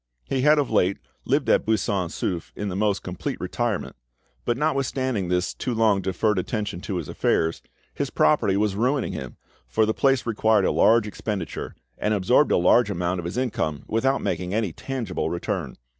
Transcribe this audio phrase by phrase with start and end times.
[0.23, 3.95] He had of late lived at Buisson Souef in the most complete retirement;
[4.45, 7.61] but notwithstanding this too long deferred attention to his affairs,
[7.93, 9.37] his property was ruining him,
[9.67, 13.83] for the place required a large expenditure, and absorbed a large amount of his income
[13.87, 15.75] without making any tangible return.